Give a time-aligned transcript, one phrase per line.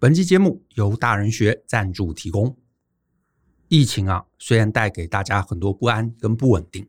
[0.00, 2.56] 本期节目由大人学赞助提供。
[3.68, 6.88] 疫情啊，虽然带给大家很多不安跟不稳定，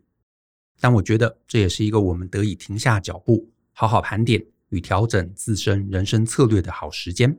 [0.80, 7.38] 但我觉得这也是一个我们得以停下脚步，好好盘点与调整自身人生策略的好时间。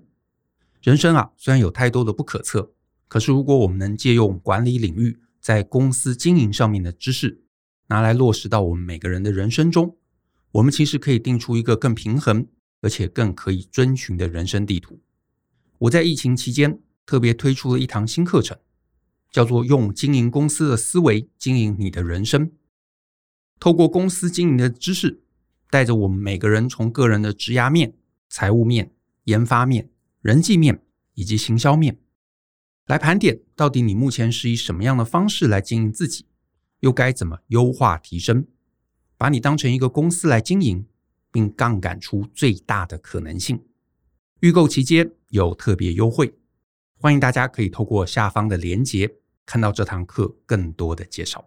[0.83, 2.75] 人生啊，虽然有太多的不可测，
[3.09, 7.41] 可是如果我们能借用管理领域在公司经营上面的知识，
[7.87, 9.97] 拿来落实到我们每个人的人生中，
[10.51, 12.47] 我们其实可以定出一个更平衡，
[12.83, 15.01] 而且更可以遵循的人生地图。
[15.83, 18.57] 我在疫情期间特别推出了一堂新课程，
[19.33, 22.53] 叫做“用经营公司的思维经营你的人生”。
[23.59, 25.23] 透过公司经营的知识，
[25.71, 27.95] 带着我们每个人从个人的职涯面、
[28.29, 28.93] 财务面、
[29.25, 30.85] 研发面、人际面
[31.15, 31.99] 以及行销面，
[32.87, 36.27] 来盘点到底你目前是以什么样的方式来经营自己，
[36.79, 38.47] 又该怎么优化提升，
[39.17, 40.87] 把你当成一个公司来经营，
[41.33, 43.65] 并杠杆出最大的可能性。
[44.41, 46.35] 预购期间有特别优惠，
[46.99, 49.11] 欢迎大家可以透过下方的链接
[49.47, 51.43] 看到这堂课更多的介绍。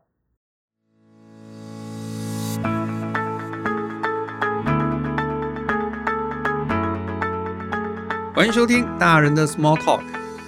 [8.34, 10.02] 欢迎收听大人的 Small Talk，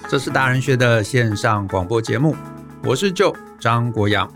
[0.10, 2.36] 这是大人学的线上广播节目，
[2.84, 4.28] 我是 Joe 张国阳。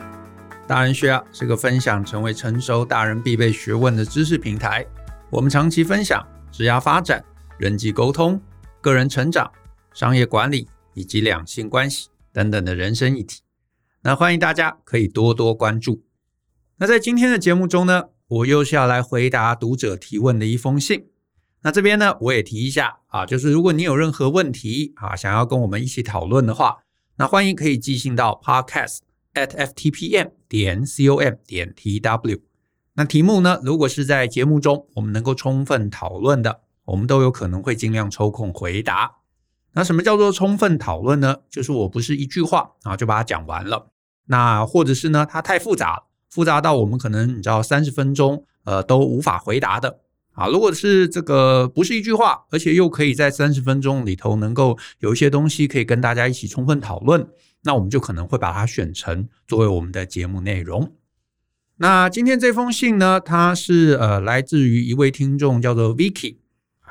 [0.68, 4.86] 大人学啊是个分享成为成熟大人必备学问的知识平台，
[5.32, 7.26] 我们长期分享职业发展。
[7.58, 8.42] 人际沟通、
[8.82, 9.52] 个人成长、
[9.94, 13.42] 商业管理以及两性关系等等的人生议题，
[14.02, 16.04] 那欢迎大家可以多多关注。
[16.78, 21.06] 那在今天的节目中呢，我又是要来回答读者提问的一封信。
[21.62, 26.80] 那这边呢，我也提一下啊，就是如果你有任何问题啊，想要跟我们一起讨论的话，
[27.18, 29.02] 那欢迎可以寄信到 podcast
[29.36, 32.42] at ftpm 点 com 点 tw。
[32.96, 36.62] 那题目呢，如果是在节目中我们能够充分讨论的。
[36.86, 39.18] 我们都有可能会尽量抽空回答。
[39.74, 41.38] 那什么叫做充分讨论呢？
[41.50, 43.92] 就是我不是一句话啊就把它讲完了。
[44.26, 50.02] 那或者是呢，它太复杂，复杂到我们可能你知道三十分钟呃都无法回答的
[50.34, 50.48] 啊。
[50.48, 57.26] 如果是这个不是一句话，而且又可以在三十分钟里头能够有一些东西可以跟大家一起充分讨论，
[57.64, 60.94] 那我们就可能会把它选成作为我们的节目内容。
[61.78, 66.41] 那今天这封信呢，它是呃来自于一位听众叫做 Vicky。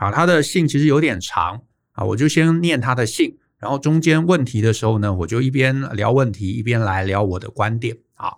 [0.01, 1.61] 啊，他的信其实有点长
[1.93, 8.33] 啊，我就先念他的信，然后中间问题的时候呢，我就一边聊问题，一边来聊我的观点啊。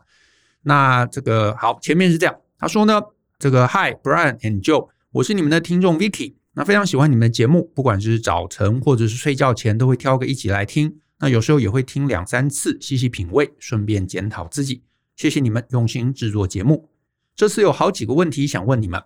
[0.62, 3.00] 那这个好，前面是这样，他说呢，
[3.38, 10.98] 这个 Hi Brian and Joe，我是你们的听众 Vicky，那非常喜欢你们的节目，不管是早晨或者是睡觉前，都会挑个一集来听。
[11.20, 14.82] 那有时候也会听两三次，细细品味，顺便检讨自己。
[15.14, 16.88] 谢谢你们用心制作节目。
[17.36, 19.00] 这次有好几个问题想问你们。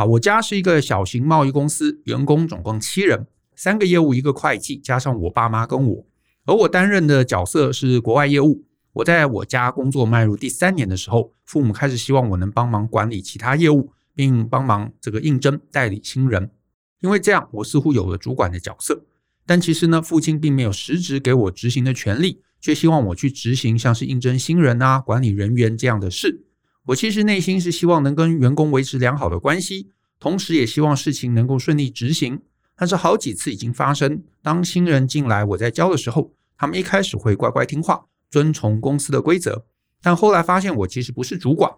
[0.00, 6.06] 啊，我家是一个小型贸易公司，员工总共七人，三个业务，一个会计，加上我爸妈跟我。
[6.46, 8.64] 而我担任的角色是国外业务。
[8.94, 16.50] 我在我家工作迈入第三年的时候，父母开始希望我能帮忙管理其他业务，并帮忙这个应征代理新人。
[17.02, 19.04] 因为这样，我似乎有了主管的角色。
[19.44, 26.46] 但其实呢，父亲并没有实质给我执行的权利，却希望我去执行像是应征新人啊、管理人员这样的事。
[26.86, 32.40] 我其实内心是希望能跟员工维持良好的关系，同时也希望事情能够顺利执行。
[32.74, 39.66] 但是好几次已经发生，当新人进来我在教的时候，他们一开始会乖乖听话，遵从公司的规则，
[40.02, 41.70] 但后来发现我其实不是主管，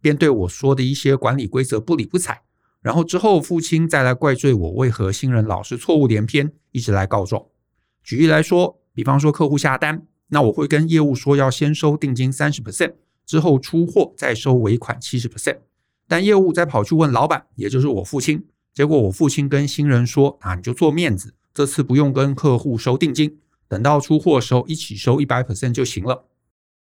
[0.00, 2.42] 便对我说的一些管理规则不理不睬。
[2.80, 7.44] 然后之后父亲再来怪罪我为何新人老是错误连篇，一直来告状。
[8.02, 12.94] 举例来说，比方说客户下单，那我会跟业务说要先收定金三十 percent。
[13.28, 15.58] 之后出货再收尾款七十 percent，
[16.08, 26.24] 但业务再跑去问老板，也就是我父亲，结果我父亲跟新人说：“啊，你就做面子，这次不用跟客户收定金，等到出货时候一起收一百 percent 就行了。”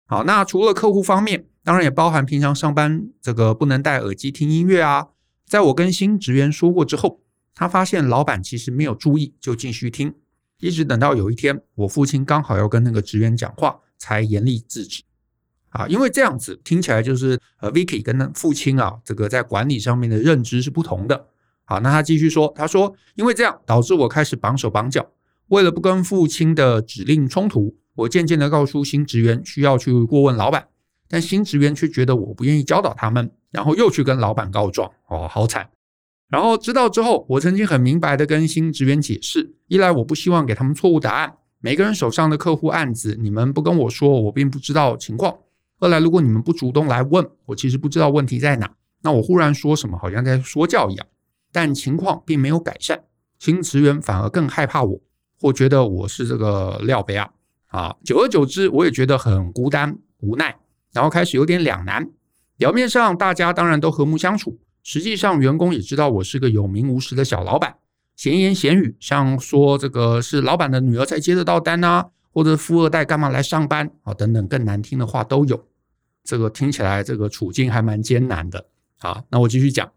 [0.04, 5.10] 好，那除了客户方面，当然也包含平常上班这个不能戴耳机听音乐啊。
[5.46, 7.20] 在我跟新职员说过之后，
[7.54, 10.12] 他发现老板其实没有注意，就继续听，
[10.58, 15.04] 一直等到有一天我父亲刚好要跟那个职员讲话，才严厉制止。
[15.72, 21.26] 啊，因为这样子听起来就是呃，Vicky 跟父亲啊，这个在管理上面的认知是不同的。
[21.64, 25.06] 好，那他继续说，他说，因为这样导致我开始绑手绑脚，
[25.48, 30.68] 为了不跟父亲的指令冲突，我渐渐的告诉新职员需要去过问老板，
[31.08, 35.70] 但新职员却觉得我不愿意教导他们，然后又去跟老板告状，哦，好惨。
[36.28, 45.34] 然后知道之后，我曾经很明白的跟新职员解释，一来我不希望给他们错误答案，每个人手上的客户案子，你们不跟我说，我并不知道情况。
[45.82, 48.72] 后来，如果你们不主动来问，我其实不知道问题在哪。
[49.02, 51.04] 那我忽然说什么，好像在说教一样，
[51.50, 53.02] 但情况并没有改善。
[53.40, 55.00] 新职员反而更害怕我，
[55.40, 57.28] 或觉得我是这个料杯啊
[57.66, 60.56] 啊，久而久之，我也觉得很孤单无奈，
[60.92, 62.08] 然后开始有点两难。
[62.56, 67.74] 表面上大家当然都和睦相处，实际上员工也知道我是个有名无实的小老板，
[68.14, 75.66] 闲言闲语，像说这个是老板的女儿才接得到单啊，或者富二代干嘛来上班啊等等更难听的话都有。
[76.24, 78.66] 这个听起来这个处境还蛮艰难的。
[78.98, 79.90] 好，那我继续讲。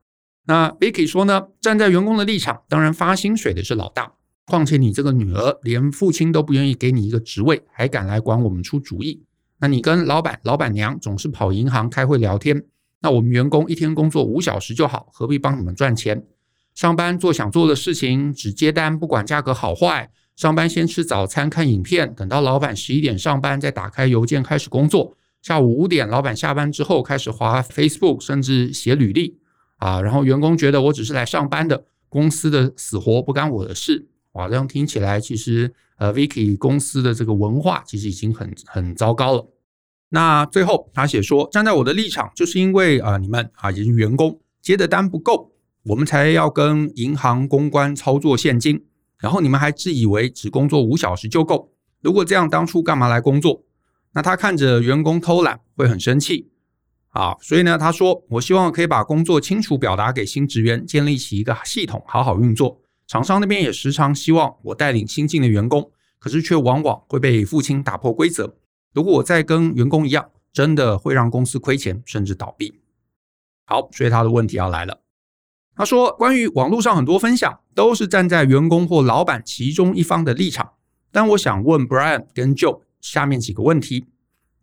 [0.46, 4.14] 那 Vicky 说呢，站在员工的立场，当然发薪水的是老大。
[4.46, 9.24] 况且你这个女儿连父亲都不愿意给你一个职位，还敢来管我们出主意？
[9.58, 12.64] 那你跟老板、老板娘总是跑银行开会聊天，
[13.02, 16.24] 那我们员工一天工作五小时就好，何必帮你们赚钱？
[16.76, 20.12] 上班做想做的事情，只接单，不管价格好坏。
[20.36, 25.16] 上班先吃早餐，看影片，等到老板十一点上班，再打开邮件开始工作。
[25.46, 29.38] 下午五点，老板下班之后开始滑 Facebook，甚至写履历
[29.78, 30.02] 啊。
[30.02, 34.08] 然后员工觉得我只是来上班的，公司的死活不干我的事。
[34.32, 39.48] 哇，这样听起来，其实呃，Vicky 公司的这个文化其实已经很很糟糕了。
[40.10, 45.52] 那最后他写说，站在我的立场，就是因为啊、你们啊，也是员工接的单不够，
[45.84, 48.84] 我们才要跟银行公关操作现金，
[49.20, 51.72] 然后你们还自以为只工作五小时就够。
[52.02, 53.62] 如果这样，当初干嘛来工作？
[54.16, 56.50] 那他看着员工偷懒会很生气
[57.10, 62.82] 啊，所以呢，他说，我希望可以把工作清楚表达给新职员，建立起一个系统，好好运作。
[63.08, 68.56] 厂商那边也时常希望我带领新进的员工，可是却往往会被父亲打破规则。
[68.94, 72.80] 如果我再跟员工一样，真的会让公司亏钱，甚至倒闭。
[73.66, 75.02] 好，所以他的问题要来了。
[75.76, 80.74] 他说，关于网络上很多分享都是站在员工或老板其中一方的立场，
[81.12, 84.08] 但我想问 Brian 跟 Joe 下面几个问题。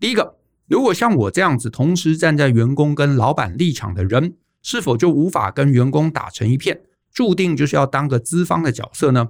[0.01, 0.35] 第一个，
[0.67, 6.83] 如果像我这样子同时站在员工跟老板立场的人，是否就无法跟员工打成一片？
[7.13, 9.29] 注定就是要当个资方的角色呢？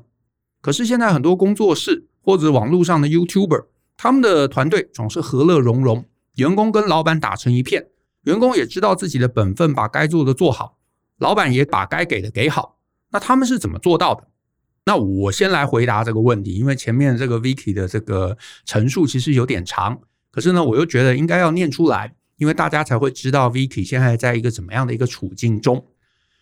[0.62, 3.66] 可是现在很多工作室或者网络上的 YouTuber，
[3.98, 6.06] 他们的团队总是和乐融融，
[6.36, 7.88] 员工跟老板打成一片，
[8.22, 10.78] 员工也知道自己的本分，把该做的做好，
[11.18, 12.78] 老板也把该给的给好。
[13.10, 14.26] 那他们是怎么做到的？
[14.84, 20.00] 那我先来回答这个问题，因为前面这个 Vicky 的这个陈述其实有点长，
[20.30, 25.86] 可是呢，我又觉得应该要念出来，因为大家才会知道 Vicky 现在在一个怎么样的一个处境中。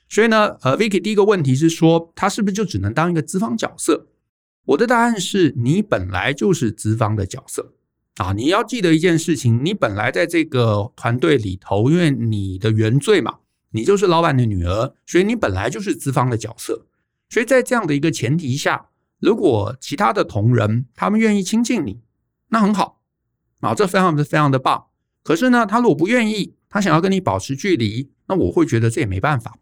[0.08, 4.06] 所以呢，呃，Vicky 第一个问题是说，他是不是就只能当一个资方角色？
[4.64, 7.72] 我的答案是你本来就是资方的角色
[8.16, 8.32] 啊！
[8.32, 13.36] 你要记得一件事情，你本来在这个团队里头，因为你的原罪嘛，
[13.70, 16.86] 你就是老板的女儿，所以你本来就是资方的角色。
[17.30, 18.90] 所以在这样的一个前提下，
[19.20, 22.02] 如果其他的同仁他们愿意亲近你，
[22.48, 23.00] 那很好
[23.60, 24.88] 啊，这非常的非常的棒。
[25.22, 29.56] 可是呢，他如果不愿意，他想要跟你保持距离，那我会觉得这也没办法。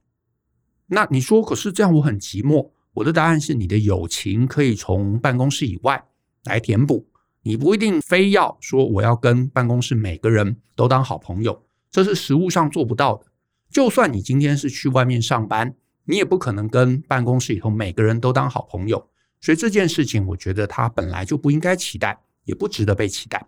[0.86, 2.70] 那你说，可是这样我很寂寞。
[2.94, 6.02] 我的答案是，你的友情可以从办公室以外
[6.44, 7.06] 来填补。
[7.42, 13.26] 你不一定非要说我要跟办公室每个人都当好朋友，这是实务上做不到的。
[13.70, 15.74] 就算你今天是去外面上班，
[16.08, 19.08] 你也不可能跟办公室里头每个人都当好朋友。
[19.40, 23.46] 所以这件事情，我觉得它本来就不应该期待，也不值得被期待。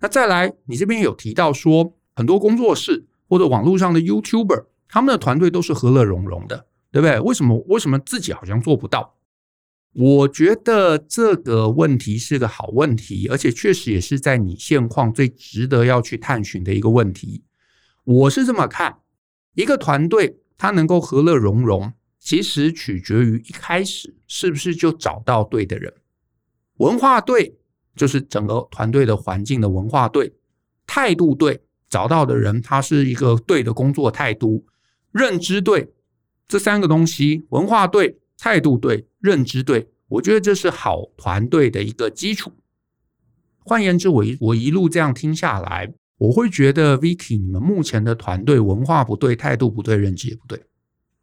[0.00, 4.66] 那再来，你这边有提到说，很多工作室或者网络上的 YouTuber。
[4.88, 7.18] 他们的团队都是和乐融融的，对不对？
[7.20, 7.58] 为什么？
[7.66, 9.16] 为什么自己好像做不到？
[9.94, 17.42] 我觉得这个问题是个好问题，而且确实也是在你现况最值得要去探寻的一个问题。
[18.04, 18.98] 我是这么看，
[19.54, 25.92] 一个团队他能够和乐融融，其实取决于一开始是不是就找到对的人。
[26.78, 27.56] 文化对，
[27.94, 30.32] 就是整个团队的环境的文化对，
[30.86, 34.66] 态度对，找到的人他是一个对的工作态度。
[35.12, 35.94] 认知对，
[36.46, 42.52] 这三个东西，文化对、态度对、认知对，我觉得这是好团队的一个基础。
[43.64, 50.62] 换言之，我一我一路这样听下来，我会觉得 Vicky 你们目前的团队文化不对、态度不对、认知也不对，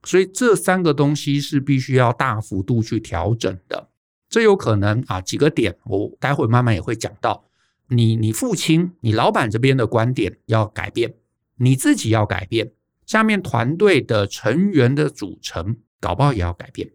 [0.03, 3.89] 所以这三个东西是必须要大幅度去调整的。
[4.29, 7.45] 这有可能啊，几个点，我待会慢慢也会讲到。
[7.87, 11.15] 你你父亲、你老板这边的观点要改变，
[11.57, 12.71] 你自己要改变。
[13.05, 16.91] 下面团队的成员的组成，搞不好也要改变。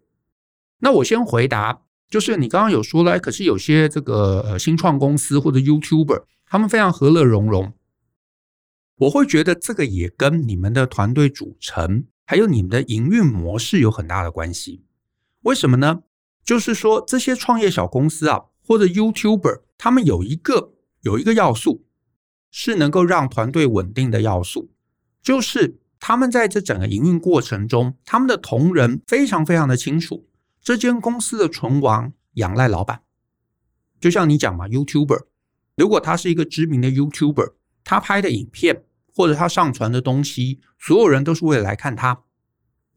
[0.79, 7.71] 那我先回答，就是你刚刚有说了，可是有些这个呃新创公司或者 YouTuber，他们非常和乐融融。
[8.99, 14.85] 我会觉得这个也跟你们的团队组成，还有你们的营运模式有很大的关系。
[15.41, 16.03] 为什么呢？
[16.43, 21.85] 就是说这些创业小公司啊，或者 YouTuber，他们有一个有一个要素
[22.51, 24.71] 是能够让团队稳定的要素，
[25.21, 25.79] 就是。
[26.01, 30.25] 他们在这整个营运过程中，他们的同仁非常非常的清楚，
[30.61, 33.01] 这间公司的存亡仰赖老板。
[33.99, 35.25] 就像你讲嘛，YouTuber，
[35.75, 38.85] 如果他是一个知名的 YouTuber，他拍的影片
[39.19, 42.21] 或者他上传的东西，所有人都是为了来看他，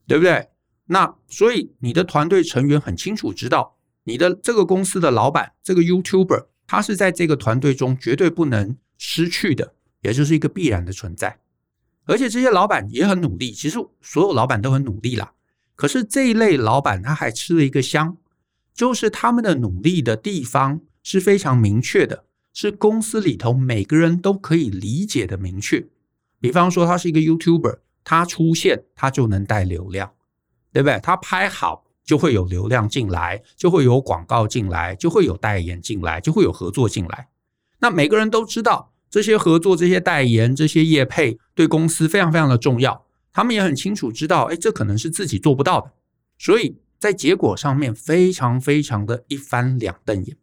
[0.06, 0.50] 对不对？
[0.86, 11.40] 那所以你的团队成员很清楚知道，你的这个公司的老板，这个 YouTuber，他是在这个团队中绝对不能失去的，也就是一个必然的存在。
[12.04, 15.32] 而且这些老板也很努力，其实所有老板都很努力啦。
[15.74, 18.16] 可是这一类老板他还吃了一个香，
[18.72, 25.88] 就是他们的努力的地方是非常明确的，是公司里头每个人都可以理解的明确。
[26.42, 30.10] 比方说，他是一个 YouTuber，他出现他就能带流量，
[30.72, 30.98] 对不对？
[31.00, 37.28] 他拍好就会有流量进来，就会有广告进来，就会有代言进来，就会有合作进来。
[37.78, 43.06] 那每个人都知道这些合作、这些代言、这些业配对公司非常非常的重要。
[43.32, 45.92] 他们也很清楚知道，哎，这可能是自己做不到的，
[46.36, 50.36] 所以在结果上面非常非常的一翻两瞪眼。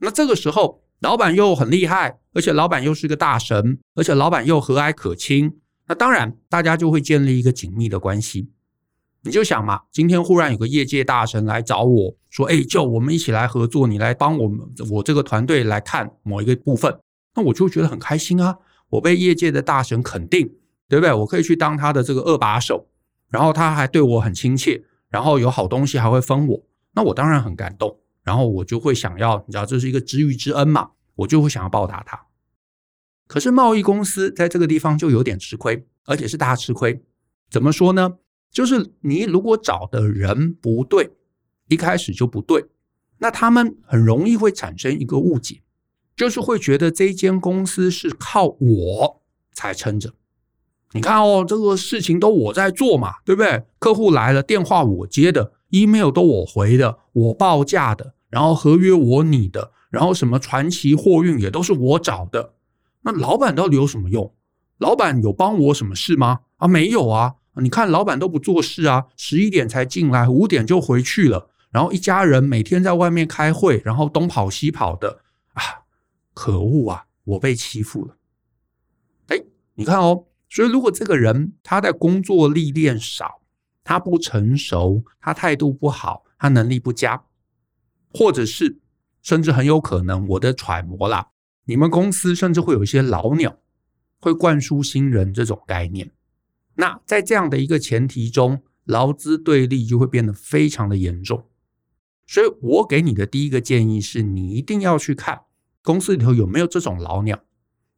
[0.00, 8.50] 那这个时候，老板又很厉害，而且老板又是个大神，而且老板又和蔼可亲，那当然大家就会建立一个紧密的关系。
[9.22, 14.60] 你就想嘛，今天忽然有个业界大神来找我说，哎，就我们一起来合作，你来帮我们
[14.90, 16.98] 我这个团队来看某一个部分，
[17.34, 18.58] 那我就觉得很开心啊，
[18.90, 20.50] 我被业界的大神肯定。
[20.86, 21.12] 对不对？
[21.14, 22.86] 我可以去当他的这个二把手，
[23.30, 26.62] 然后他还对我很亲切，然后有好东西还会分我，
[26.92, 32.23] 那我当然很感动，然后我就会想要，你知道这是一个知遇之恩嘛，我就会想要报答他。
[33.26, 37.02] 可是贸易公司在这个地方就有点吃亏，而且是大吃亏。
[37.50, 38.14] 怎么说呢？
[38.50, 41.10] 就是你如果找的人不对，
[41.68, 42.66] 一开始就不对，
[43.18, 45.62] 那他们很容易会产生一个误解，
[46.14, 50.12] 就是会觉得这间公司是靠我才撑着。
[50.92, 53.64] 你看哦，这个事情都我在做嘛，对不对？
[53.80, 62.54] 客户来了，电话我接的，email 都我回的，我报价的，然后合约我拟的，然后什么传奇货运也都是我找的。
[63.04, 64.34] 那老板到底有什么用？
[64.78, 66.40] 老板有帮我什么事吗？
[66.56, 67.34] 啊，没有啊。
[67.56, 75.20] 你看老板都不做事啊，十一点才进来，五点就回去了，然后一家人每天在外面开会，然后东跑西跑的
[75.52, 75.62] 啊，
[76.32, 78.16] 可恶啊，我被欺负了。
[79.28, 79.44] 哎，
[79.74, 80.26] 你看哦。
[80.50, 83.40] 所以，如果这个人他在工作历练少，
[83.82, 87.24] 他不成熟，他态度不好，他能力不佳，
[88.12, 88.78] 或者是
[89.20, 91.26] 甚至很有可能，我的揣摩啦，
[91.64, 93.58] 你们公司甚至会有一些老鸟
[94.18, 96.10] 会灌输新人这种概念。
[96.74, 101.46] 那在这样的一个前提中，劳资对立就会变得非常的严重。
[102.26, 105.42] 所以我给你的第一个建议是，你一定要去看
[105.82, 107.42] 公司里头有没有这种老鸟。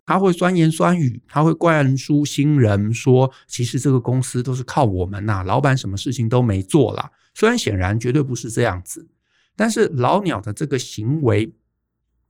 [0.04, 9.08] 他会酸言酸语，他会灌输新人说：“其实这个公司都是靠我们呐，老板什么事情都没做啦。”虽然显然绝对不是这样子，
[9.56, 11.52] 但是老鸟的这个行为，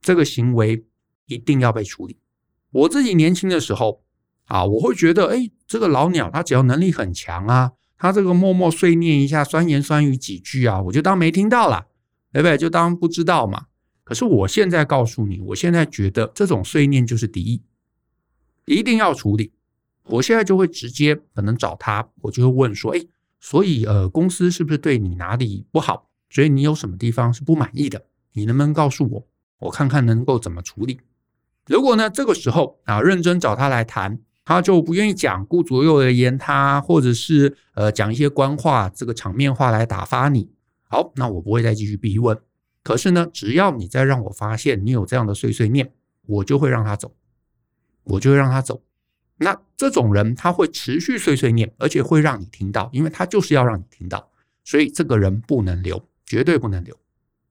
[0.01, 0.87] 这个行为
[1.27, 2.17] 一定要被处理。
[2.71, 4.03] 我自己年轻的时候
[4.45, 11.87] 啊，我会觉得，哎，这个老鸟他只要能力很强啊，他这个默默碎念一下，酸言酸语几句啊，我就当没听到啦，
[12.33, 12.57] 对不对？
[12.57, 13.67] 就当不知道嘛。
[14.03, 17.61] 可是我现在告诉你，我现在觉得这种碎念就是敌意，
[18.65, 19.51] 一定要处理。
[20.05, 23.01] 我现在就会直接可能找他，我就会问说：“哎，
[23.41, 26.09] 所以呃，公司是不是对你哪里不好？
[26.29, 28.05] 所以你有什么地方是不满意的？
[28.31, 29.27] 你能不能告诉我，
[29.59, 31.01] 我看看能够怎么处理？”
[31.67, 40.49] 如果呢，这个时候啊，认真找他来谈，他就不愿意讲，顾左右而言他，或者是呃讲一些官话，这个场面话来打发你。
[40.89, 42.37] 好，那我不会再继续逼问。
[42.83, 45.91] 可是呢，只要你再让我发现你有这样的碎碎念，
[46.25, 47.13] 我就会让他走，
[48.05, 48.81] 我就会让他走。
[49.39, 54.31] 那这种人他会持续碎碎念，而且会让你听到，因为他就是要让你听到，
[54.63, 56.97] 所以这个人不能留，绝对不能留。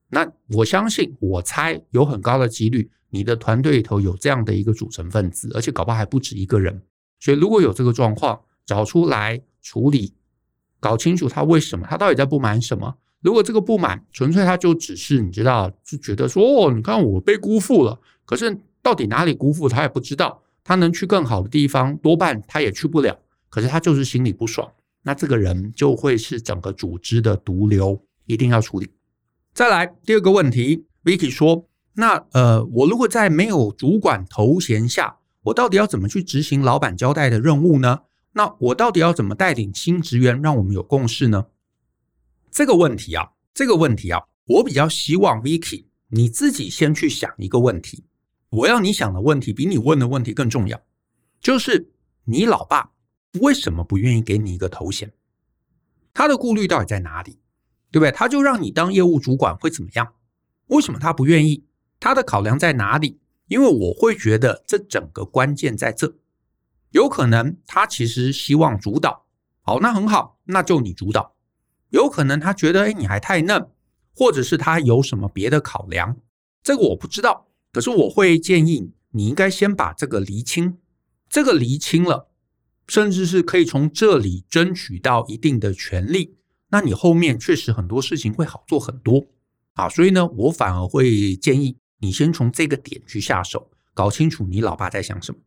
[0.09, 6.81] 那我相信，我猜有很高的几率，你的团队里头有这样的一个组成分子，而且搞不好还不止一个人。
[7.19, 10.13] 所以如果有这个状况，找出来处理，
[10.79, 12.97] 搞清楚他为什么，他到底在不满什么。
[13.21, 23.17] 如果这个不满纯粹他就只是你知道，就觉得说哦，你看我被辜负了，可是到底哪里辜负他也不知道，他能去更好的地方，多半他也去不了。
[23.49, 24.71] 可是他就是心里不爽，
[25.03, 28.89] 那这个人就会是整个组织的毒瘤，一定要处理。
[29.57, 38.01] 再来第二个问题，Vicky 说，那呃，我如果在没有主管头衔下，我到底要怎么去执行老板交代的任务呢？
[38.33, 41.47] 那我到底要怎么带领新职员，让我们有共识呢？
[42.51, 48.05] 这个问题啊，这个问题啊，我比较希望 Vicky 你自己先去想一个问题。
[48.49, 50.79] 我要你想的问题比你问的问题更重要，
[51.41, 51.89] 就是
[52.25, 52.91] 你老爸
[53.41, 55.11] 为什么不愿意给你一个头衔？
[56.13, 57.39] 他的顾虑到底在哪里？
[57.91, 58.11] 对不对？
[58.11, 60.13] 他就让你当业务主管会怎么样？
[60.67, 61.65] 为什么他不愿意？
[61.99, 63.19] 他的考量在哪里？
[63.47, 66.15] 因为我会觉得这整个关键在这，
[66.91, 69.25] 有可能他其实希望主导，
[69.61, 71.33] 好，那很好，那就你主导。
[71.89, 73.69] 有可能他觉得，哎，你还太嫩，
[74.13, 76.17] 或者是他有什么别的考量，
[76.61, 77.47] 这个我不知道。
[77.71, 80.77] 可是我会建议你应该先把这个厘清，
[81.29, 82.29] 这个厘清了，
[82.87, 86.35] 甚至是可以从这里争取到一定的权利，
[86.69, 89.27] 那你后面确实很多事情会好做很多。
[89.73, 95.39] 啊，所以呢，我反而会建议你先从这个点去下手，搞清楚你老爸在想什么。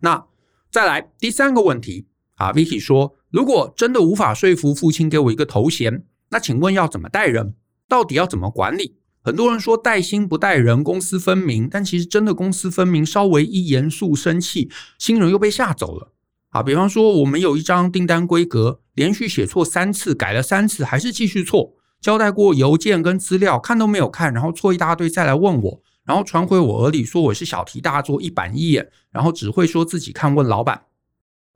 [0.00, 0.26] 那
[0.70, 7.54] 再来第三个问题啊，Vicky 说，如果真的无法说服父亲给我一个头衔，那请问要怎么带人？
[7.88, 8.96] 到底要怎么管理？
[9.22, 16.12] 很多人说带薪不带人，公私分明，但其实真的公私分明，稍微一严肃生气，新人又被吓走了。
[16.54, 21.74] 啊，比方说我们有一张订单规格，连续写错三次，改了三次，还是继续错。
[22.00, 30.84] 交代过邮件跟资料，看都没有看，然后错一大堆，再来问我，然后传回我耳里说我是小题大做，一板一眼，然后只会说自己看问老板。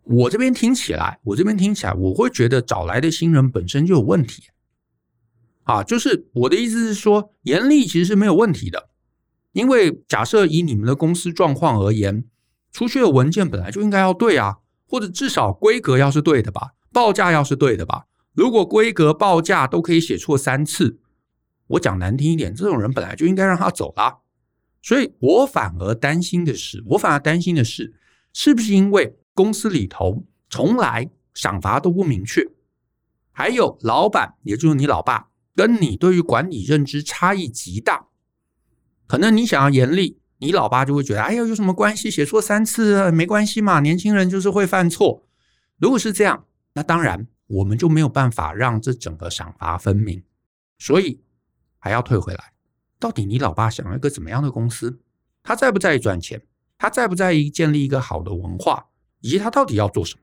[0.02, 4.42] 我这边听起来，我这边听起来，我会觉得找来的新人本身就有问题。
[5.62, 8.88] 啊，就是我的意思是说，严厉其实是没有问题的，
[9.52, 12.24] 因为假设以你们的公司状况而言，
[12.72, 14.56] 出去的文件本来就应该要对啊，
[14.88, 18.06] 或者至少规格要是对的吧，报价要是对的吧。
[18.32, 20.98] 如果规格报价都可以写错三次，
[21.66, 24.20] 我讲难听一点，这种人本来就应该让他走了。
[24.80, 27.94] 所以我反而担心的是，我反而担心的是，
[28.32, 32.48] 是不是因为公司里头从来赏罚都不明确，
[33.32, 38.06] 还有老板，也就是你老爸，跟你对于管理认知差异极大，
[39.06, 42.10] 可能你想要严厉，你老爸就会觉得，哎呀，有什么关系？
[42.10, 45.24] 写错三次没关系嘛，年轻人就是会犯错。
[45.78, 47.26] 如果是这样，那当然。
[47.48, 50.22] 我们就没有办法让这整个赏罚分明，
[50.78, 51.22] 所以
[51.78, 52.52] 还要退回来。
[52.98, 55.00] 到底你老爸想要一个怎么样的公司？
[55.42, 56.42] 他在不在意赚钱？
[56.76, 58.88] 他在不在意建立一个好的文化？
[59.20, 60.20] 以及他到底要做什么？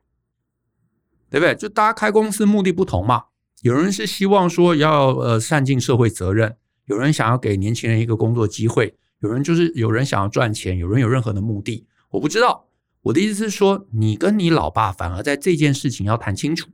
[1.31, 1.55] 对不对？
[1.55, 3.23] 就大家开公司目的不同嘛。
[3.63, 11.85] 有人是希望说要呃善尽社会责任，有人想要给年轻人一个工作机会，有人就是有人想要赚钱，有人有任何的目的。
[12.11, 12.67] 我不知道。
[13.01, 16.69] 我的意思是说，你跟你老爸反而在这件事情要谈清楚。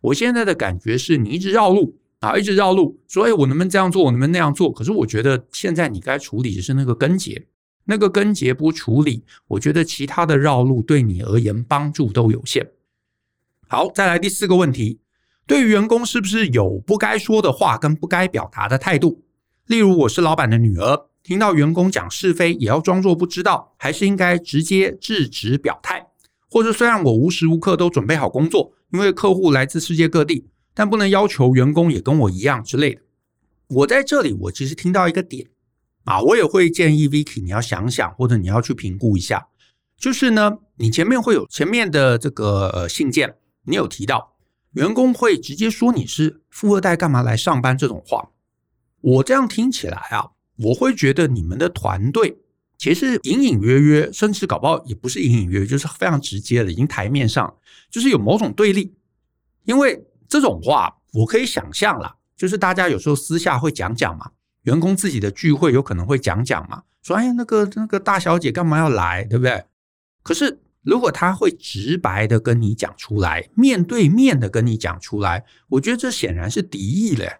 [0.00, 4.72] 我现在的感觉是你一直绕路啊，一直绕路，所以我能不能这样做，我能不能那样做？
[4.72, 7.46] 可是我觉得现在你该处理的是那个根结，
[7.84, 12.70] 那个根结不处理，我觉得其他的绕路对你而言帮助都有限。
[13.68, 15.00] 好，再来第四个问题，
[15.46, 19.22] 对于员工是不是有不该说的话跟不该表达的态度？
[19.66, 26.06] 例如我是老板的女儿，听到员工讲是非，也要装作不知道，还是应该直接制止表态？
[26.48, 33.02] 或者虽然我无时无刻都准备好工作，因为客户来自世界各地，但不能要求员工也跟我一样之类的。
[33.66, 35.50] 我在这里，我其实听到一个点
[36.04, 39.48] 啊，我也会建议 Vicky，你要想想，或者你要去评估一下。
[39.98, 43.34] 就是呢，你前面会有前面的这个呃信件，
[43.66, 44.38] 你有提到
[44.72, 48.30] 员工会直接说你是富二代，干嘛来上班这种话。
[49.02, 52.38] 我这样听起来啊，我会觉得你们的团队。
[52.76, 57.52] 其实隐隐约约，甚至搞不好也不是隐隐约约，就是非常直接的，已经台面上
[57.90, 58.94] 就是有某种对立。
[59.64, 64.30] 因为这种话，我可以想象啦，就是大家有时候私下会讲讲嘛，
[64.62, 69.64] 员工自己的聚会有可能会讲讲嘛，说哎呀，那个那个大小姐干嘛要来，对不对？
[70.22, 77.38] 可是如果他会直白的跟你讲出来，面对面的跟你讲出来，我觉得这显然是敌意嘞。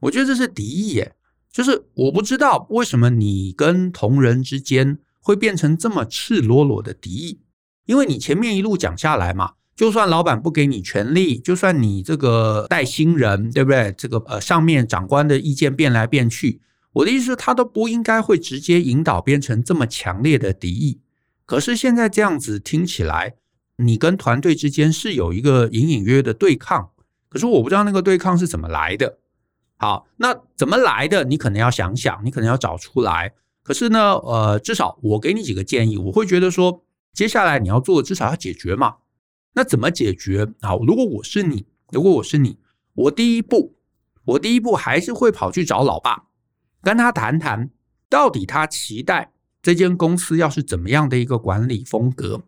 [0.00, 1.16] 我觉得这是敌意耶。
[1.52, 7.40] 就是我不知道为什么你跟同仁之间会变成这么赤裸裸的敌意，
[7.86, 13.92] 因为你前面一路讲下来嘛，就算老板不给你权力，就算你这个带新人，对不对？
[13.98, 16.60] 这个呃上面长官的意见变来变去，
[16.92, 21.00] 我的意思是，他都不应该会直接引导变成这么强烈的敌意。
[21.44, 23.34] 可是现在这样子听起来，
[23.78, 26.90] 你跟团队之间是有一个隐隐约约的对抗，
[27.28, 29.18] 可是我不知道那个对抗是怎么来的。
[29.80, 31.24] 好，那怎么来的？
[31.24, 33.32] 你可能要想想，你可能要找出来。
[33.62, 38.96] 可是呢，呃，至少我给你几个建议，我会觉得说，接下来你要做的至少要解决嘛。
[39.54, 40.46] 那怎么解决？
[40.60, 42.58] 好，如果我是你，如果我是你，
[42.92, 43.74] 我第一步，
[44.26, 46.24] 我第一步还是会跑去找老爸，
[46.82, 47.70] 跟他谈谈，
[48.10, 52.42] 到底他期待这间公司要是怎么样的一个管理风格。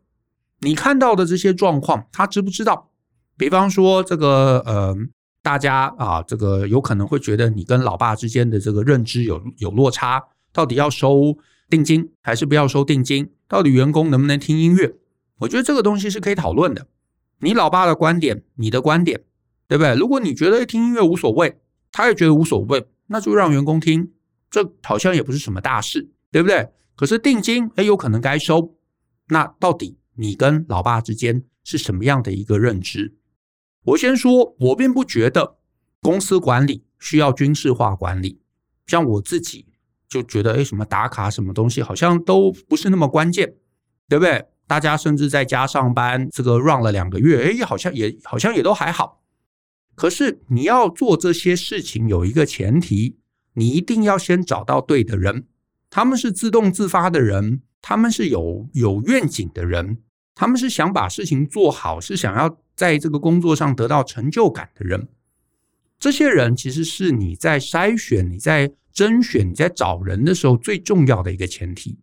[0.58, 2.90] 你看到的这些状况，他知不知道？
[3.38, 4.94] 比方说这个，呃。
[5.42, 11.36] 大家啊，这个有可能会觉得你跟老爸之间的这个认知有有落差，到底要收
[11.68, 13.28] 定金还是不要收定金？
[13.48, 14.94] 到底员工能不能听音乐？
[15.38, 16.86] 我觉得这个东西是可以讨论的。
[17.40, 19.20] 你老爸的观点，你的观点，
[19.66, 19.94] 对不对？
[19.96, 21.58] 如果你觉得听音乐无所谓，
[21.90, 24.12] 他也觉得无所谓，那就让员工听，
[24.48, 26.68] 这好像也不是什么大事，对不对？
[26.94, 28.76] 可是定金，哎，有可能该收。
[29.28, 33.16] 那到底你跟老爸之间是什么样的一个认知？
[33.84, 35.56] 我先说，我并不觉得
[36.00, 38.40] 公司管理需要军事化管理。
[38.86, 39.66] 像我自己
[40.08, 43.54] 就觉得，哎，什么打卡什么东西，好像都不是那么关键，
[44.08, 44.46] 对不对？
[44.66, 49.22] 大家甚至在家上班，这个 run 了两个月，哎，好像也好像也都还好。
[49.94, 53.18] 可是你要做这些事情，有一个前提，
[53.54, 55.46] 你一定要先找到对的人，
[55.90, 59.98] 他们是自动自发的人，他们是有有愿景的人，
[60.34, 65.08] 他们是想把事情做好，是想要在这个工作上得到成就感的人。
[65.98, 71.98] 这些人其实是你在筛选、你在甄选、你在找人的时候最重要的一个前提。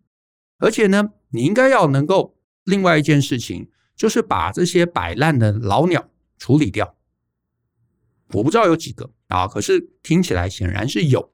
[0.58, 6.96] 而且呢，你应该要能够另外一件事情，就是把这些摆烂的老鸟处理掉。
[8.32, 11.32] 我不知道有几个啊，可是听起来显然是有。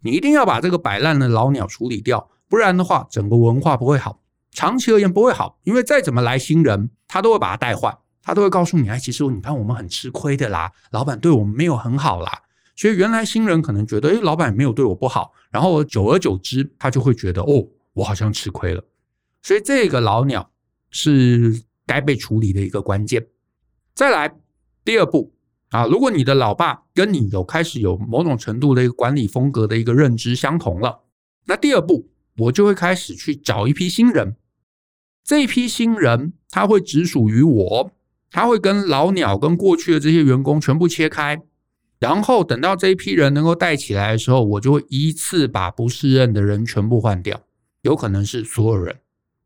[0.00, 5.60] 你一定要把这个摆烂的老鸟处理掉，不然的话，整个文化不会好，长期而言不会好。
[5.62, 12.30] 因为再怎么来新人，他都会把他带坏，他都会告诉你，哎，其实你看我们很吃亏的啦，老板对我们没有很好啦。
[12.76, 18.82] 所以原来新人可能觉得，哎，老板没有对我不好，然后久而久之，他就会觉得，哦，我好像吃亏了。
[19.42, 20.50] 所以这个老鸟
[20.90, 23.26] 是该被处理的一个关键。
[23.94, 24.34] 再来
[24.84, 25.34] 第二步。
[25.72, 31.00] 啊，如果你的老爸跟你有开始有某种程度的一个管理风格的一个认知相同了，
[31.46, 34.36] 那第二步我就会开始去找一批新人。
[35.24, 37.90] 这一批新人他会直属于我，
[38.32, 41.40] 他会跟老鸟跟过去的这些员工全部切开，
[41.98, 47.40] 然后等到这一批人能够带起来的时候，我就会依次把不适任的人全部换掉，
[47.82, 48.98] 有可能是所有人，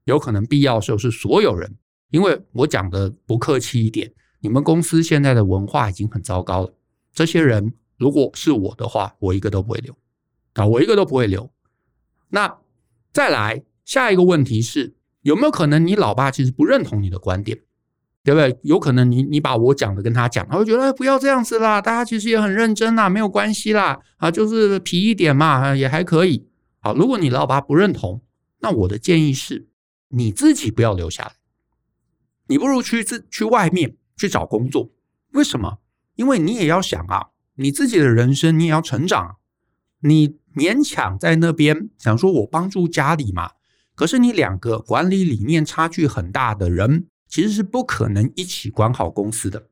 [0.05, 1.77] 有可能必要时候是所有人，
[2.11, 4.13] 因为我讲的不客气一点。
[4.39, 6.73] 你们公司现在的文化已经很糟糕了。
[7.13, 9.97] 这些人如果是我的话，我一个都不会留
[10.53, 11.51] 啊，我一个都不会留。
[12.29, 12.59] 那
[13.13, 17.59] 再来下一个问题是，有没有可能你老爸其实不认同你的观点，
[18.27, 18.59] 对不对？
[18.63, 26.49] 有可能你你把我讲的跟他讲，他会觉得，不要这样子啦，大家其实也很认真啦，没有关系啦，啊，就是皮一点嘛，也还可以。
[26.81, 28.21] 好，如果你老爸不认同，
[28.59, 29.69] 那我的建议是，
[30.09, 31.33] 你自己不要留下来，
[32.49, 33.97] 你不如去自去外面。
[34.19, 34.91] 去找工作，
[35.33, 35.77] 为什么？
[36.15, 39.37] 因为你也要想啊，你自己的人生你也要成长。
[40.01, 43.51] 你勉强在那边想说我帮助家里嘛，
[43.95, 49.69] 可是你两个管理理念差距很大的人，其实是不可能一起管好公司的，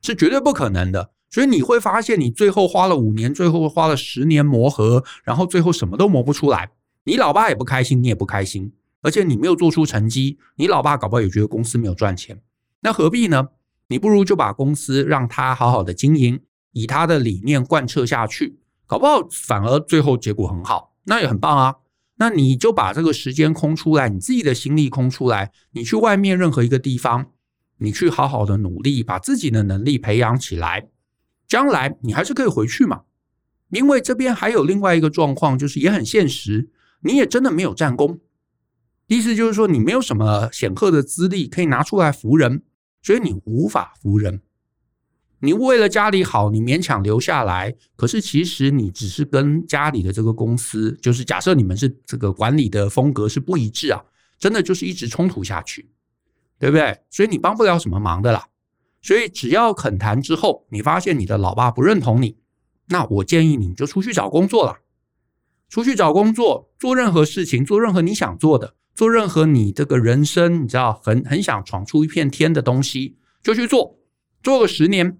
[0.00, 1.10] 是绝对不可能的。
[1.30, 6.70] 所以你会发现，你最后花了五年，最后花了十年磨合，然后最后什么都磨不出来。
[7.04, 8.72] 你老爸也不开心，你也不开心，
[9.02, 12.40] 而且你没有做出成绩，你老爸搞不好也觉得公司没有赚钱，
[12.80, 13.48] 那何必呢？
[13.88, 16.40] 你不如就把公司让他好好的经营，
[16.72, 21.76] 以他的理念贯彻下去，搞不好反而最后结果很好，那也很棒啊。
[22.18, 27.32] 那你就把这个时间空出来，你自己的心力空出来，你去外面任何一个地方，
[27.78, 30.88] 你去好好的努力，把自己的能力培养起来，
[31.48, 33.02] 将来你还是可以回去嘛。
[33.70, 36.68] 因为这边还有另外一个状况，就是也很现实，
[37.00, 38.20] 你也真的没有战功，
[39.06, 42.62] 意思就是说你没有什么显赫的资历可以拿出来服人。
[43.00, 44.42] 所以你无法服人，
[45.40, 54.04] 你为了家里好，你勉强留下来，可是其实你只是跟家里的这个公司，就是假设你们是这个管理的风格是不一致啊，
[54.38, 55.90] 真的就是一直冲突下去，
[56.58, 57.00] 对不对？
[57.10, 58.48] 所以你帮不了什么忙的啦。
[59.00, 62.36] 所以只要肯谈之后，你发现你的老爸不认同你，
[62.88, 64.78] 那我建议你就出去找工作了，
[65.68, 68.74] 出去找工作，做任何事情，做任何你想做的。
[68.94, 73.96] 做任何你这个人生，你知道很很想闯出一片天的东西，就去做，
[74.42, 75.16] 做个十年，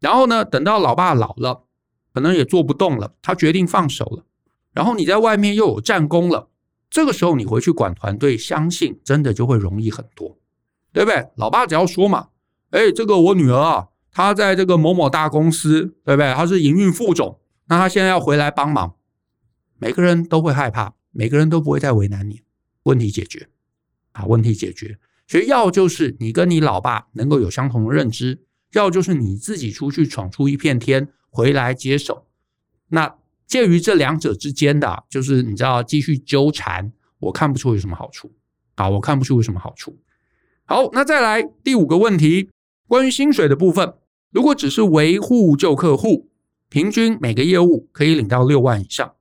[0.00, 1.64] 然后呢，等到老爸老了，
[2.12, 4.24] 可能也做不动了，他决定放手了，
[4.72, 6.48] 然后你在外面又有战功了，
[6.88, 10.38] 这个时候你回去管团队，相信真的就会容易很多，
[10.92, 11.28] 对不对？
[11.36, 12.28] 老爸只要说嘛，
[12.70, 16.32] 哎，这个我女儿啊，她在这个某某大公司，对不对？
[16.34, 18.96] 她是营运副总，那她现在要回来帮忙，
[19.78, 22.40] 每个人都会害怕，每个人都不会再为难你。
[22.84, 23.48] 问题解决，
[24.12, 24.98] 啊，问题解决。
[25.28, 32.26] 所以要就是你跟你老爸能够有相同的认知，要就是你自己出去闯出一片天，回来接手。
[32.88, 38.32] 那介于这两者之间的，就是你知道继续纠缠，我看不出有什么好处。
[38.74, 39.98] 啊，我看不出有什么好处。
[40.64, 42.50] 好，那再来第五个问题，
[42.86, 43.94] 关于薪水的部分，
[44.30, 46.30] 如果只是维护旧客户，
[46.68, 49.14] 平均每个业务可以领到六万以上。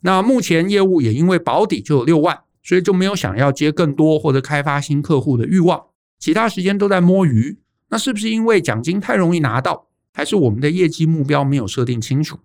[0.00, 2.44] 那目前业务也因为保底就有六万。
[2.64, 5.86] 所以就没有想要接更多或者开发新客户的欲望，
[6.20, 7.58] 其他时间都在摸鱼。
[7.92, 12.38] 那是不是因为奖金太容易拿到，还是我们的业绩目标没有设定清楚？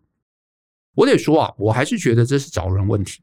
[0.93, 3.21] 我得说啊，我还是觉得这是找人问题。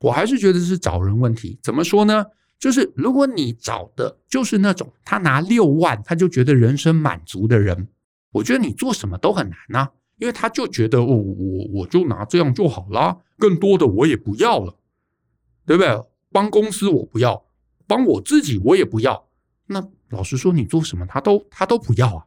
[0.00, 1.56] 我还是觉得是找人问题。
[1.62, 2.26] 怎么说呢？
[2.58, 7.86] 就是如果你找的就是那种他拿六万他就觉得人生满足的人，
[8.32, 14.76] 我觉得你做什么都很难啊，因为他就觉得我我我就拿这样就好了，更多的我也不要了，
[15.64, 16.02] 对不对？
[16.32, 17.44] 帮公司我不要，
[17.86, 19.28] 帮我自己我也不要。
[19.66, 22.26] 那老实说，你做什么他都他都不要啊。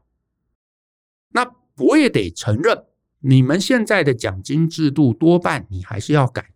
[1.34, 2.86] 那我也得承认，
[3.20, 6.54] 你们现在的奖金制度多半你还是要改。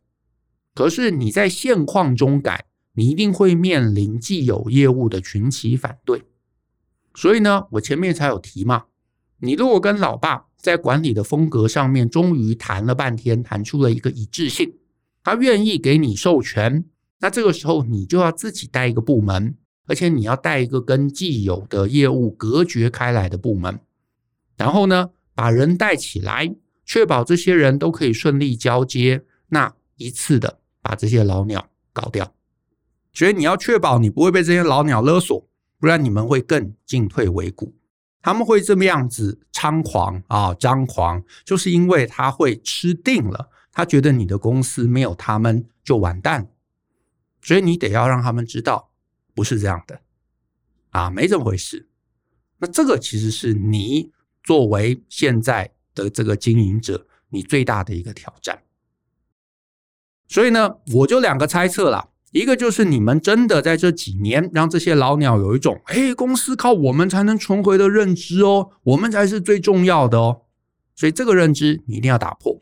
[0.73, 6.23] 可是你在现况中改，你一定会面临既有业务的群起反对。
[7.13, 8.85] 所以呢，我前面才有提嘛，
[9.39, 14.75] 你如果跟老爸在管理的风格上面终于谈了半天，谈出了一个一致性，
[15.23, 16.83] 他愿意给你授权，
[17.19, 23.79] 那这个时候你就要自己带一个部门，而且你要带一个跟既有的业务隔绝开来的部门，
[24.57, 30.59] 然后呢，把人带起来，确保这些人都可以顺利交接，那一次的。
[30.87, 32.31] 把这些老鸟搞掉，
[33.11, 37.73] 所以你要确保你不会被这些老鸟勒索，不然你们会更进退维谷。
[38.21, 46.51] 他们会这么样子猖狂啊，张狂，就是因为他会吃定了，他觉得你的公司没有他们就完蛋，
[47.41, 48.91] 所以你得要让他们知道
[49.35, 50.01] 不是这样的
[50.89, 51.87] 啊，没这么回事。
[52.57, 54.11] 那这个其实是你
[54.43, 58.63] 作为现在的这个经营者，你最大的一个挑战。
[60.27, 70.43] 所以呢，我就两个猜测啦，一个就是你们真的在这几年让这些老鸟有一种，哎，公司靠我们才能存回的认知哦，我们才是最重要的哦。
[70.95, 72.61] 所以这个认知你一定要打破。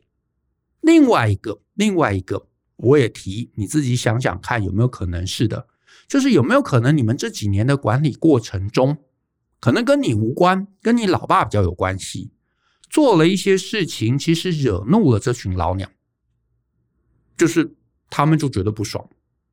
[0.82, 5.68] 另外一个，另外一个，我也提，你自己想想看有没有可能是的，
[6.08, 8.98] 就是有没有可能你们这几年的管理过程中，
[9.60, 12.32] 可能跟你无关，跟你老爸比较有关系，
[12.90, 15.90] 做了一些事情，其实惹怒了这群老鸟。
[17.36, 17.76] 就是
[18.10, 19.08] 他们就觉得不爽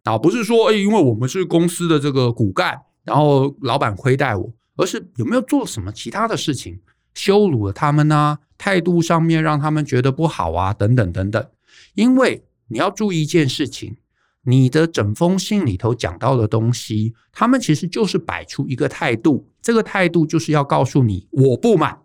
[0.04, 6.78] 啊，不是说哎，因为我们是公司的这个骨干，然后老板亏待我，而是有没有做什么其他的事情
[7.14, 8.38] 羞辱了他们呢？
[8.58, 11.48] 态度上面让他们觉得不好啊，等等等等。
[11.94, 13.96] 因为你要注意一件事情，
[14.44, 22.00] 你的整封信里头讲到的东西，他们其实就是摆出一个态度，这个态度就是要告诉你我不满，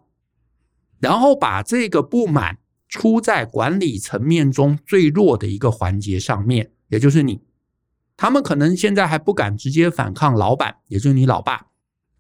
[1.00, 2.60] 然后把这个不满。
[2.88, 7.41] 出在管理层面中最弱的一个环节上面，也就是你。
[8.15, 11.65] 他们可能现在还不敢直接反抗老板，也就是你老爸。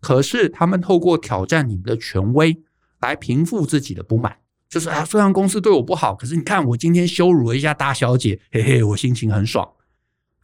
[0.01, 2.61] 可是他们透过挑战你们的权威
[2.99, 4.35] 来平复自己的不满，
[4.67, 9.71] 就是啊，虽然公司对我不好，可是你看我今天羞辱了一下大小姐，嘿嘿，我心情很爽，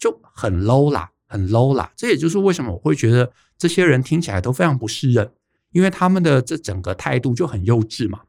[0.01, 1.93] 就很 low 啦，很 low 啦。
[1.95, 5.31] 这也就是为什么我会觉得这些人听起来都非常不适任，
[5.71, 8.21] 因为他们的这整个态度就很幼稚嘛。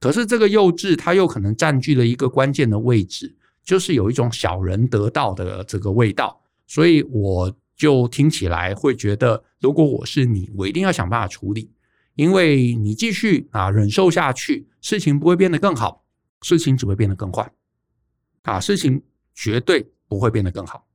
[0.00, 11.70] 可是这个幼稚，它又可能占据了一个关键的位置，就是有一种小人得道的这个味道，所以我就听起来会觉得，如果我是你，我一定要想办法处理，
[12.14, 16.04] 因为你继续啊忍受下去，事情不会变得更好，
[16.42, 17.52] 事情只会变得更坏，
[18.42, 19.02] 啊，事情
[19.34, 20.86] 绝对不会变得更好，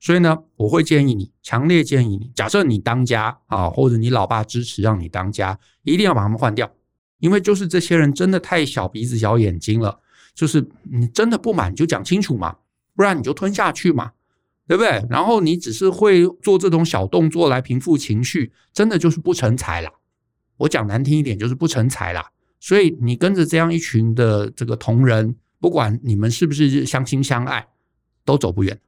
[0.00, 6.70] 所以呢，我会建议你，强烈建议你，假设你当家啊，或者你老爸支持让你当家，一定要把他们换掉。
[7.18, 9.98] 因为就是这些人真的太小鼻子小眼睛了，
[10.34, 12.56] 就是你真的不满就讲清楚嘛，
[12.94, 14.12] 不然你就吞下去嘛，
[14.68, 15.04] 对不对？
[15.10, 19.90] 然后你只是会做这种小动作来平复情绪，真的就是不成才啦。
[20.58, 22.30] 我讲难听一点就是不成才啦。
[22.60, 27.66] 所以你跟着这样一群的这个同仁，不管你们是不是相亲相爱，
[28.24, 28.80] 都走不远，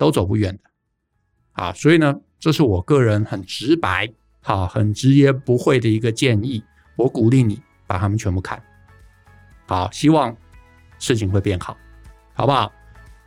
[0.00, 1.62] 都走不远的。
[1.62, 4.08] 啊，所以呢，这是我个人很直白、
[4.40, 6.64] 好很直言不讳的一个建议。
[6.96, 8.62] 我鼓励你把他们全部砍，
[9.66, 10.34] 好，希望
[10.98, 11.76] 事情会变好，
[12.32, 12.72] 好不好？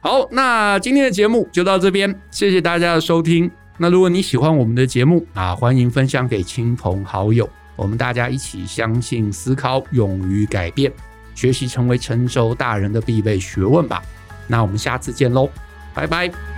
[0.02, 3.50] 好，那今天的节目就到这边，谢谢大家的收听。
[3.78, 10.92] 那如果你喜欢我们的节目啊，欢迎分享给亲朋好友，我们大家一起相信、思考、勇于改变，
[11.36, 14.02] 学习成为成熟大人的必备学问吧。
[14.48, 15.50] 那我们下次见喽，
[15.94, 16.53] 拜拜。